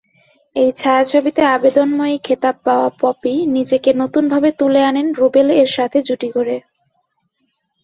এই 0.55 0.69
ছায়াছবিতে 0.71 1.41
আবেদনময়ী 1.55 2.17
খেতাব 2.23 2.55
পাওয়া 2.65 2.89
পপি 3.01 3.33
নিজেকে 3.55 3.89
নতুন 4.01 4.23
ভাবে 4.33 4.49
তুলে 4.59 4.81
আনেন 4.83 5.07
রুবেল 5.19 5.47
এর 5.61 5.69
সাথে 5.77 5.97
জুটি 6.07 6.27
গড়ে। 6.35 6.57